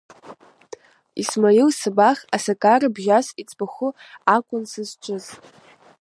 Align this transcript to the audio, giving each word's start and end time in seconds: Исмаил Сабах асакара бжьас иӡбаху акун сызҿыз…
Исмаил 1.21 1.69
Сабах 1.79 2.17
асакара 2.35 2.89
бжьас 2.95 3.27
иӡбаху 3.41 3.91
акун 4.35 4.63
сызҿыз… 4.71 5.25